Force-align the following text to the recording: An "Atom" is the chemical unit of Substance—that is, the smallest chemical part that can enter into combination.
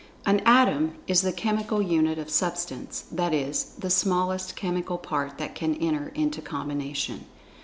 An 0.25 0.39
"Atom" 0.47 0.95
is 1.05 1.21
the 1.21 1.31
chemical 1.31 1.79
unit 1.79 2.17
of 2.17 2.27
Substance—that 2.31 3.35
is, 3.35 3.65
the 3.77 3.91
smallest 3.91 4.55
chemical 4.55 4.97
part 4.97 5.37
that 5.37 5.53
can 5.53 5.75
enter 5.75 6.07
into 6.15 6.41
combination. 6.41 7.25